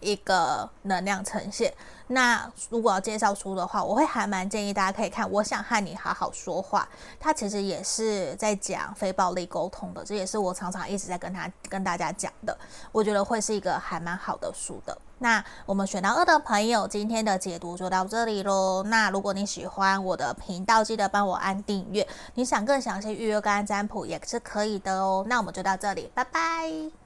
[0.00, 1.72] 一个能量呈现。
[2.08, 12.56] 那如果要介绍书的话，我会还蛮建议大家可以看《我想和你好好说话》，它其实也是在讲非暴力沟通的，这也是我常常一直在跟他跟大家讲的。
[12.92, 14.96] 我觉得会是一个还蛮好的书的。
[15.18, 18.84] 那我们选到二的朋友，今天的解读就到这里喽。
[18.84, 22.06] 那如果你喜欢我的频道，记得帮我按订阅。
[22.34, 25.24] 你想更详细预约个案占卜也是可以的哦。
[25.26, 27.05] 那我们就到这里，拜拜。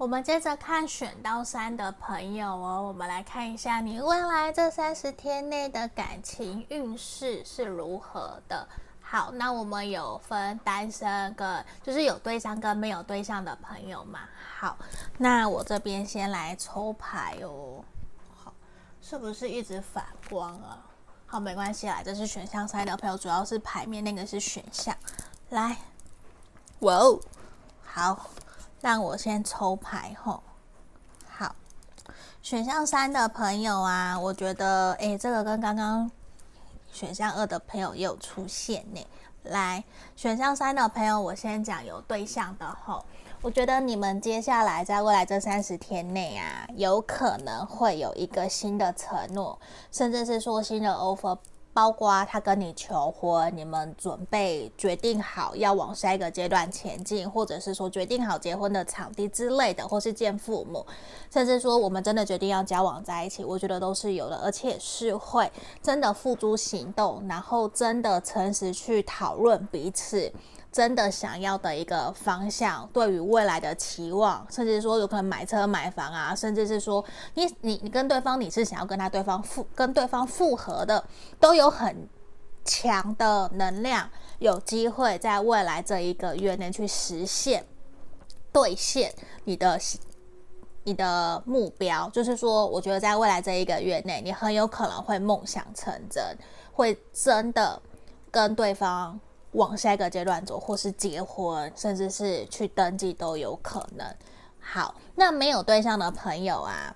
[0.00, 8.66] 我们接着看选到三的朋友哦，我们来看一下你未来这三十天内的感情运势是如何的。
[9.02, 14.20] 好，那我们有分单身跟就是有对象跟没有对象的朋友嘛？
[14.58, 14.78] 好，
[15.18, 17.84] 那我这边先来抽牌哦。
[18.42, 18.54] 好，
[19.02, 20.82] 是不是一直反光啊？
[21.26, 24.96] 好，没关系啦，这是选项三的朋友，主要是牌面那个是选项。
[25.50, 25.76] 来，
[26.78, 27.20] 哇哦，
[27.84, 28.30] 好。
[28.80, 30.42] 让我先抽牌吼，
[31.28, 31.54] 好，
[32.42, 36.10] 选项三的朋友啊，我觉得诶，这个跟刚刚
[36.90, 39.06] 选项二的朋友也有出现呢，
[39.42, 39.84] 来，
[40.16, 43.04] 选项三的朋友，我先讲有对象的吼。
[43.42, 49.58] 我觉得你们接下来在未来这三十天内啊，有可能会有一个新的承诺，
[49.90, 51.38] 甚至是说新的 offer。
[51.72, 60.84] 包括他跟你求婚，你们准备决定好要往下一个阶段前进，或者是说决定好结婚的场地之类的，或是见父母，
[61.30, 70.32] 甚至说我们真的决定要交往在一起，我觉得都是有的，而且是会真的付诸行动，然后真的诚实去讨论彼此。
[70.72, 77.04] 真的想要的一个方向，对于未来的期望，甚至说有可能买车买房啊，甚至是说
[77.34, 81.04] 你你你跟对方你是想要跟他对方复跟对方复合的，
[81.40, 82.08] 都有很
[82.64, 87.66] 强的能量，有机会在未来这一个月内去实现
[88.52, 89.80] 兑现你的
[90.84, 92.08] 你的目标。
[92.10, 96.22] 就是说，我觉得在未来这一个月内，你很有可能会梦想成真，
[96.72, 97.82] 会真的
[98.30, 99.18] 跟对方。
[99.52, 104.06] 往下一个阶段走，或是结婚，甚至是去登记都有可能。
[104.60, 106.94] 好，那没有对象的朋友啊，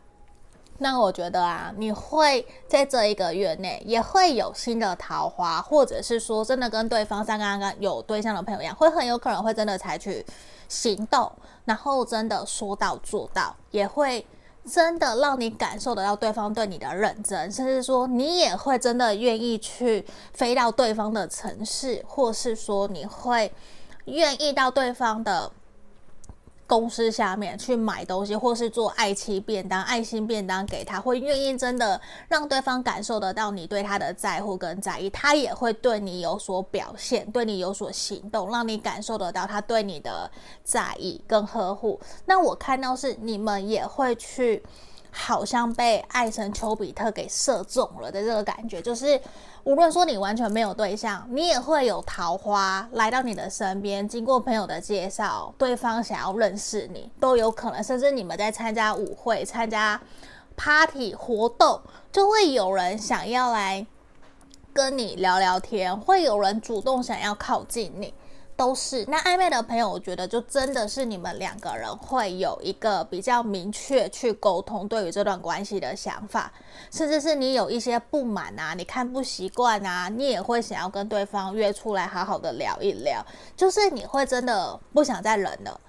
[0.78, 10.24] 那我觉得啊，你会在这一个月内也会有新的桃花，或者是说真的跟对方像刚刚有对象的朋友一样，会很有可能会真的采取
[10.68, 11.30] 行动，
[11.64, 14.26] 然后真的说到做到，也会。
[14.66, 23.52] 真的让你感受得到对方对你的认真，甚至说你也会真的愿意去飞到对方的城市，或是说你会
[24.06, 25.52] 愿意到对方的
[26.66, 40.30] 公司下面去买东西，或是做爱妻便当、爱心便当给他，会愿意真的让对方感受得到你对他的在乎跟在意，他也会对你有所表现，对你有所行动，让你感受得到他对你的
[40.62, 42.00] 在意跟呵护。
[42.26, 44.62] 那我看到是你们也会去。
[45.16, 49.20] 好像被爱神丘比特给射中了的这个感觉，就是
[49.64, 54.06] 无论说你完全没有对象，你也会有桃花来到你的身边。
[54.06, 59.98] 经过朋友的介绍，对方想要认识你都有可能，甚至你们在参加舞会、参加
[60.54, 61.80] party 活动，
[62.12, 63.86] 就会有人想要来
[64.74, 68.12] 跟你聊聊天，会有人主动想要靠近你。
[68.56, 76.52] 都是那暧昧的朋友，我觉得就真的是你们两个人会有一个比较明确去沟通对于这段关系的想法，
[76.90, 83.24] 甚至是你有一些不满啊，你看不习惯啊，你也会想要跟对方约出来好好的聊一聊，
[83.56, 85.80] 就是你会真的不想再忍了，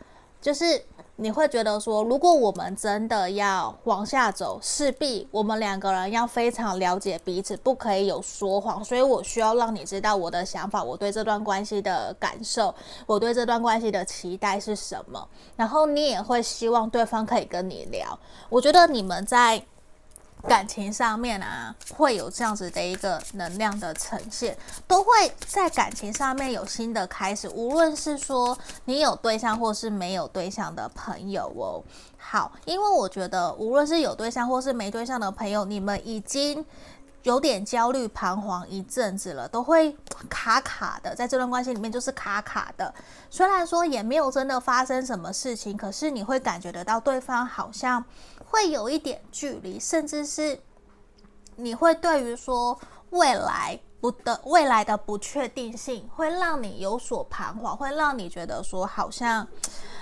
[0.42, 0.84] 就是。
[1.18, 8.84] 你会觉得说，如果我们真的要往下走，势必我们两个人要非常了解彼此，不可以有说谎。
[8.84, 12.76] 所以我需要让你知道我的想法，我对这段关系的感受，
[13.06, 15.26] 我对这段关系的期待是什么。
[15.56, 18.20] 然后你也会希望对方可以跟你聊。
[18.50, 19.64] 我觉得你们在。
[20.48, 24.56] 感情上面啊，会有这样子的一个能量的呈现，
[24.88, 25.10] 都会
[25.48, 27.50] 在感情上面有新的开始。
[27.50, 31.84] 无论是说你有对象或是没有对象的朋友哦，
[32.18, 36.64] 好，因为我觉得无论是有对象或是没对象的朋友，你们已经
[37.24, 39.98] 有点焦虑彷徨一阵子了，都会
[40.30, 42.94] 卡卡的，在这段关系里面就是卡卡的。
[43.32, 48.06] 虽然说也没有真的发生什么事情，可是你会感觉得到对方好像。
[48.46, 50.60] 会有一点距离，甚至是
[51.58, 52.80] 你会对于说
[53.10, 59.48] 未来不的未来的不确定性，会让你有所彷徨，会让你觉得说好像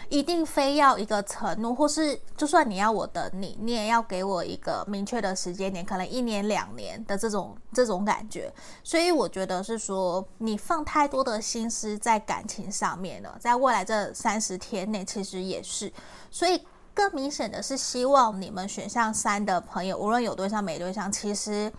[0.10, 8.54] 一定非要一个承诺，或是就算你要我等你，你也要给我一个明确的时间点，可能一年两年的这种这种感觉。
[8.84, 15.92] 所以我觉得是说你放太多的心思在感情上面了，在未来这三十天内，其实也是，
[16.30, 16.62] 所以。
[16.94, 21.72] 更明显的是，希望你们选项三的朋友，无论有对象没对象，其实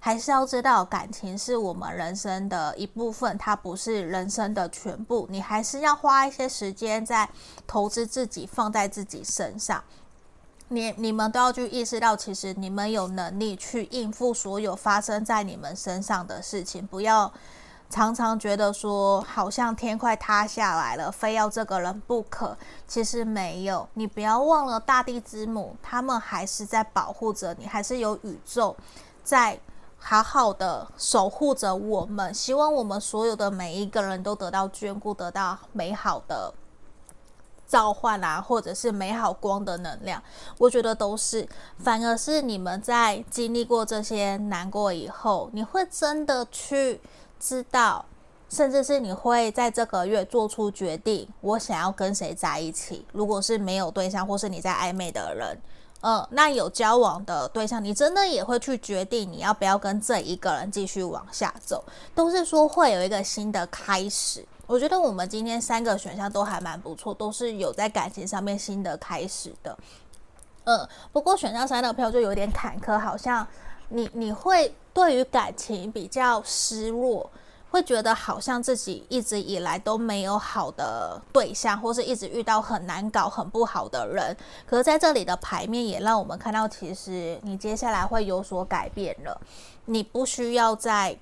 [0.00, 5.26] 还是要知道，感情是我们人生的一部分，它不是人生的全部。
[5.30, 7.28] 你还是要花一些时间在
[7.66, 9.84] 投资自己，放在自己身上。
[10.68, 17.32] 你你们都要去意识到，其实你们有能力去应付所有发生在你们身上的事情，不要。
[17.92, 22.56] 常常觉得说好像天快塌下来了，非要这个人不可。
[22.88, 28.74] 其实没有，你不要忘了大地之母，他们还是在保护着你，还是有宇宙
[29.22, 29.60] 在
[29.98, 32.32] 好好的守护着我们。
[32.32, 36.54] 希望我们所有的每一个人都得到眷顾，得到美好的
[37.66, 40.22] 召唤啊，或者是美好光的能量。
[40.56, 46.98] 我觉得都是，反而是你们在经历过这些难过以后，你会真的去。
[47.42, 48.04] 知道，
[48.48, 53.04] 甚至是你会在这个月做出决定，我想要跟谁在一起。
[53.12, 55.58] 如果是没有对象或是你在暧昧的人，
[56.02, 61.82] 嗯，那有交往的对象，你真的也会去决定你要不要跟这一个人继续往下走，
[62.14, 64.46] 都是说会有一个新的开始。
[64.68, 69.76] 我觉得我们今天三个选项都还蛮不错，都是有在感情上面新的开始的。
[70.64, 73.44] 嗯，不过选项三的票就有点坎坷，好像
[73.92, 77.30] 你你会对于感情比较失落。
[77.70, 84.36] 会觉得好像自己一直以来都没有好的对象，或是一直遇到很难搞、很不好的人。
[84.66, 89.40] 可是在这里的牌面也让我们看到，其实你接下来会有所改变了，
[89.86, 91.16] 你不需要再。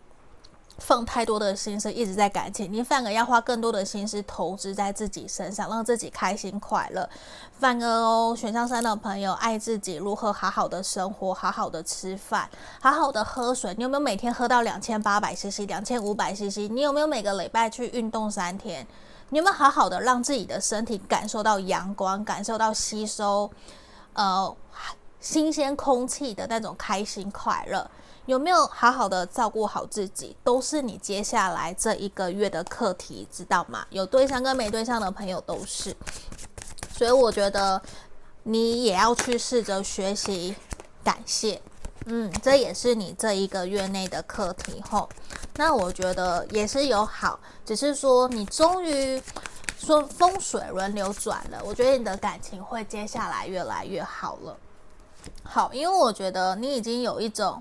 [0.80, 7.08] 放太多的心思一直在感情，你反而要花更多的心思投资在自己身上，让自己开心快乐。
[7.58, 12.48] 反而哦，选项三的朋友爱自己，如何好好的生活，好好的吃饭，
[12.80, 13.72] 好好的喝水。
[13.76, 16.70] 你有没有每天喝到两千八百 CC、两千五百 CC？
[16.70, 18.86] 你有没有每个礼拜去运动三天？
[19.28, 23.48] 你有没有好好的让自己的身体感受到阳光，感受到吸收
[24.14, 24.56] 呃
[25.20, 27.88] 新鲜空气的那种开心快乐？
[28.30, 33.84] 有没有好好的照顾好自己，都是你接下来这一个月的课题，知道吗？
[33.90, 35.92] 有对象跟没对象的朋友都是，
[36.96, 37.82] 所以我觉得
[38.44, 40.54] 你也要去试着学习
[41.02, 41.60] 感谢，
[42.04, 45.08] 嗯，这也是你这一个月内的课题吼。
[45.56, 49.20] 那我觉得也是有好，只是说你终于
[49.76, 54.56] 说风水轮流转了，我觉得你的感情会接下来越来越好了。
[55.42, 57.60] 好，因为我觉得你已经有一种。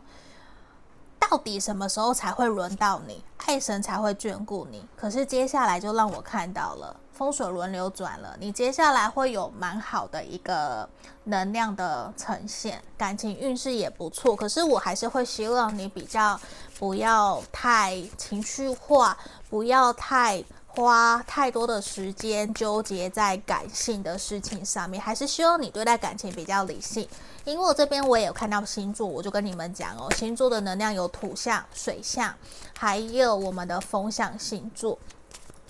[1.20, 3.24] 到底什么时候才会轮到你？
[3.38, 4.86] 爱神才会眷顾你。
[4.96, 10.88] 可是接下来就让我看到了风水轮流转了，你接下来会有蛮好的一个
[11.24, 14.36] 能量的呈现，感情运势也不错。
[14.36, 16.40] 可是我还是会希望你比较
[16.78, 19.18] 不要太情绪化，
[19.50, 20.44] 不要太。
[20.80, 27.06] 花太多的时间纠结在感性的事情上面，还是希望你对待感情比较理性。
[27.44, 32.34] 因为我这边我也有看到星座，我就跟你们讲哦，星座的能量有土象、水象，
[32.78, 34.98] 还有我们的风象星座。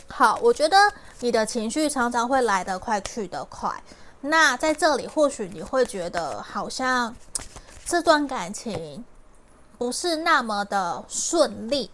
[0.07, 0.77] 好，我觉得
[1.21, 3.81] 你的情绪常常会来得快去得快。
[4.21, 7.15] 那在这里，或许你会觉得好像
[7.83, 9.03] 这段感情
[9.79, 11.89] 不是那么的顺利，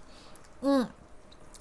[0.60, 0.86] 嗯。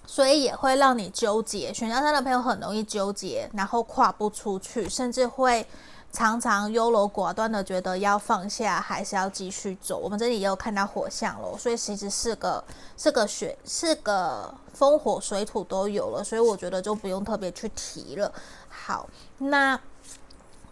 [0.06, 5.66] 所以也会让你纠结，选项三的朋友很容易纠结，然后跨不出去，甚至会
[6.12, 9.98] 常常优柔寡断的觉得要放下，还是要继续走。
[9.98, 12.62] 我们这里也有看到火象了，所以其实是个
[12.96, 18.32] 是个雪，是个风火水土都有了，所以我觉得就不用特别去提了。
[18.68, 19.80] 好，那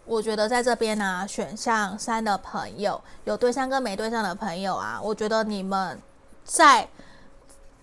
[0.05, 5.99] 我觉得在这边呢、选项三的朋友有对象跟没对象的朋友啊，我觉得你们
[6.45, 6.87] 在。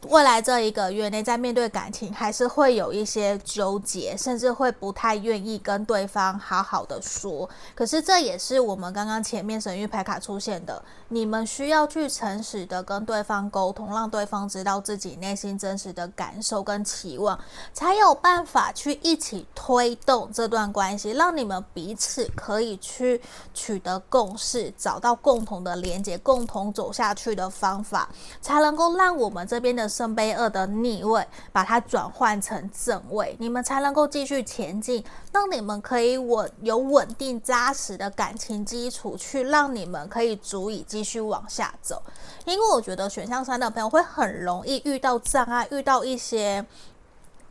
[0.08, 7.48] 未来这一个月内，在面对感情，还是会有一些纠结，甚至会不太愿意跟对方好好的说。
[7.74, 17.38] 可是这也是我们刚刚前面神域牌卡出现的，你们需要去诚实的跟对方沟通，让对方知道自己内心真实的感受跟期望，
[17.74, 23.20] 才有办法去一起推动这段关系，让你们彼此可以去
[23.52, 28.08] 取得共识，找到共同的连接，共同走下去的方法，
[28.40, 29.90] 才能够让我们这边的。
[29.90, 42.02] 圣杯二的逆位，把它转换成正位，你们才能够继续前进，让你们可以稳有稳定扎实的感情基础，去让你们可以足以继续往下走。
[42.44, 46.64] 因为我觉得选项三的朋友会很容易遇到障碍，遇到一些。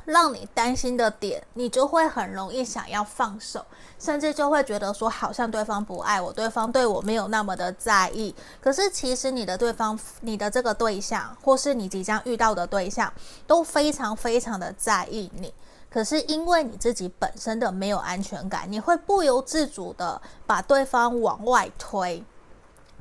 [0.05, 3.63] 让你担心的点，你就会很容易想要放手，
[3.99, 8.33] 甚至就会觉得说，好像对方不爱我，对方对我没有那么的在意。
[8.59, 13.13] 可是其实你的对方，你的这个对象，或是你即将遇到的对象，
[13.45, 15.53] 都非常非常的在意你。
[15.91, 22.23] 可是因为你自己本身的没有安全感，你会不由自主的把对方往外推。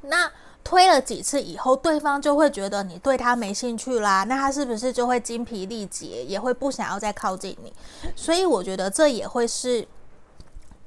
[0.09, 0.31] 那。
[0.65, 7.73] 推了几次以后，对方就会觉得你对他没兴趣啦，那他是不是就会精疲力竭，也会不想要再靠近你？
[8.15, 9.89] 所以我觉得这也会是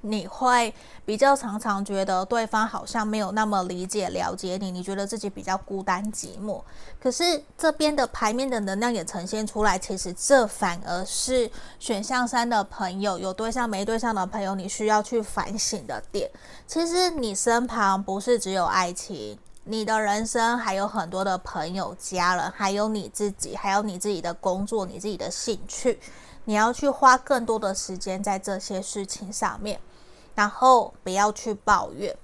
[0.01, 0.73] 你会
[1.05, 6.61] 比较常常觉得对方好像没有那么理解了解你，你觉得自己比较孤单寂寞。
[6.99, 11.49] 可是这边的牌面的能量也呈现出来，其实这反而是
[11.79, 16.29] 选项三的朋友，有对象没对象的朋友，你需要去反省的点。
[16.65, 19.37] 其实你身旁不是只有爱情。
[19.63, 25.99] 你的人生还有很多的朋友、家人，还有你自己，还有你自己的工作、你自己的兴趣，
[26.45, 29.79] 你要去花更多的时间在这些事情上面，
[30.35, 32.15] 然后不要去抱怨。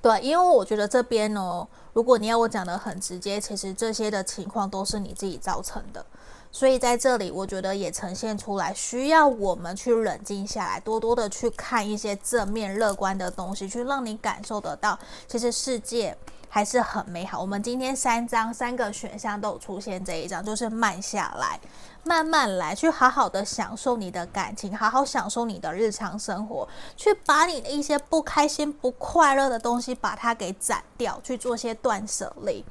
[0.00, 6.04] 对，因为我觉得这边呢，如果你要我讲的很直接，其实这些的情况都是你自己造成的。
[6.52, 16.16] 所以在这里，我觉得也呈现出来，需要我们去冷静下来，多多的去看一些正面、乐观的东西，去让你感受得到，其实世界
[16.56, 17.38] 还是很美好。
[17.38, 21.60] 我们今天三张三个选项都有出现这一张，就是慢下来，
[22.02, 32.64] 慢慢来，去好好的享受你的感情，好好享受你的日常生活，去把你的一些不开心、不快乐的东西把它给斩掉，去做些断舍离，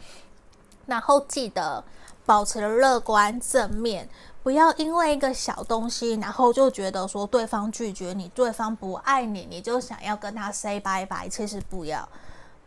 [0.88, 1.84] 然后记得。
[2.28, 4.10] 保持乐观正面，
[4.42, 11.30] 不要因为一个小东西，然后就觉得说对方拒绝你，对方不爱你，你就想要跟他 say 拜拜。
[11.30, 12.10] 其实不要，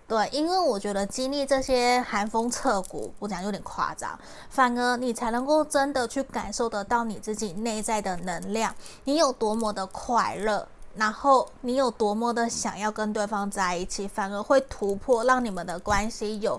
[0.08, 16.58] 对，因为我觉得经历这些寒风彻骨，我讲有点夸张，反而你才能够真的去感受得到你自己内在的能量，你有多么的快乐，然后你有多么的想要跟对方在一起，反而会突破，让你们的关系有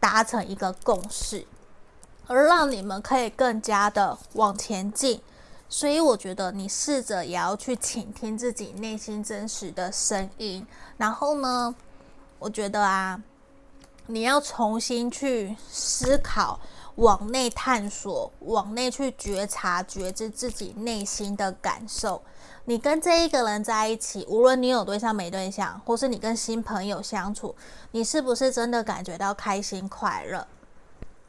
[0.00, 1.46] 达成一个共识。
[2.28, 5.20] 而让你们可以更加的往前进，
[5.68, 10.66] 所以我觉得你试着也要去倾听自己内心真实的声音。
[10.96, 11.72] 然后呢，
[12.38, 13.22] 我觉得啊，
[14.06, 16.60] 你要重新去思考，
[16.96, 22.22] 往内探索，往内去觉察、觉知自己内心的感受。
[22.68, 27.54] 你跟这一个人在一起，无论你有对象没对象，或是你跟新朋友相处，
[27.92, 30.46] 你是不是真的感觉到开心快乐？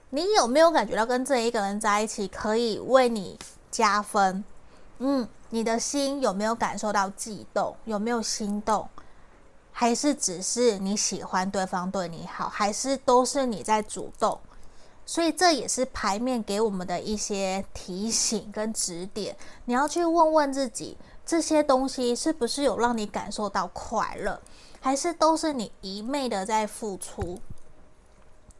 [0.09, 3.37] 你有没有感觉到跟这一个人在一起可以为你
[3.69, 4.43] 加分？
[4.99, 7.75] 嗯，你的心有没有感受到悸动？
[7.85, 8.89] 有没有心动？
[9.79, 12.49] 还是只是你喜欢对方对你好？
[12.49, 14.39] 还是都是你在主动？
[15.05, 19.37] 所以这也是牌面给我们的一些提醒跟指点。
[19.65, 24.41] 你要去问问自己，这些东西是不是有让你感受到快乐？
[24.81, 27.39] 还是都是你一味的在付出？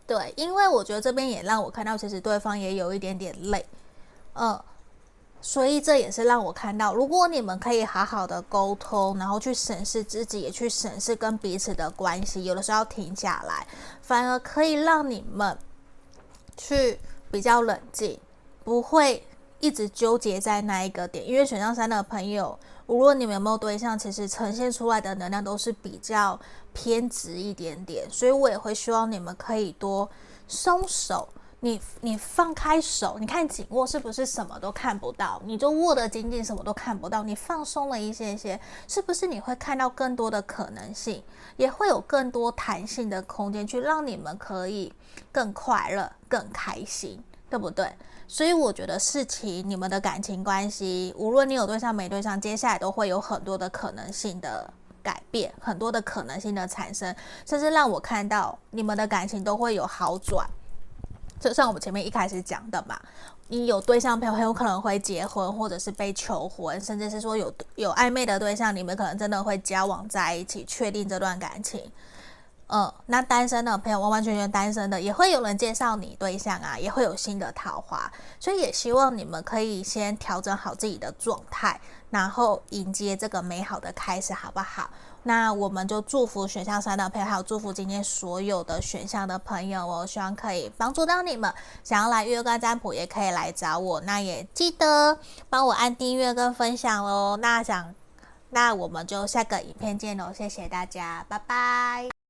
[0.06, 3.66] 对，因为我觉得这边也让我看到，其实对方也有一点点累，
[4.34, 4.64] 嗯，
[5.48, 13.66] 所以这也是让我看到，如果你们可以好好的沟通，然后去审视自己，也去审视跟彼此的关系，有的时候要停下来，
[14.02, 15.58] 反而可以让你们
[16.58, 17.00] 去
[17.32, 18.20] 比较冷静，
[18.66, 19.26] 不会
[19.62, 21.26] 一直纠结在那一个点。
[21.26, 26.38] 因为选项三的朋友，无论你们有没有对象，其实呈现出来的能量都是比较。
[26.74, 30.08] 偏执一点点，所以我也会希望你们可以多
[30.48, 31.28] 松手。
[31.60, 35.42] 你你放开手，你看紧握是不是什么都看不到？
[35.44, 37.24] 你就握得紧紧，什么都看不到。
[37.24, 41.24] 你放松了一些些，是不是你会看到更多的可能性？
[41.58, 44.94] 也会有更多弹性的空间，去让你们可以
[45.32, 47.92] 更快乐、更开心，对不对？
[48.28, 54.72] 所以我觉得事情，你们的感情关系，无论你有对象没对象，接下来都会有很多的可能性的。
[55.04, 60.46] 改变很多的可能性的产生，甚至让我看到你们的感情都会有好转。
[61.40, 63.00] 就像我们前面一开始讲的嘛，
[63.48, 71.92] 你有对象朋友很有可能会结婚，或者是被求婚，甚至是说有有暧昧的对象，你们可能真的会交往在一起，确定这段感情。
[72.70, 78.12] 嗯，那单身的朋友，完完全全单身的，也会有人介绍你对象啊，也会有新的桃花，
[78.42, 81.80] 所以也希望你们可以先调整好自己的状态，
[82.10, 84.90] 然后迎接这个美好的开始，好不好？
[85.28, 91.54] 那我们就祝福选项三的朋友，还有祝福今天所有的选项的朋友，哦希望可以帮助到你们。
[91.84, 95.20] 想要来预约跟占卜，也可以来找我，那也记得
[95.50, 97.38] 帮我按订阅跟分享哦。
[97.42, 97.94] 那想，
[98.52, 102.27] 那我们就下个影片见喽，谢谢大家，拜拜。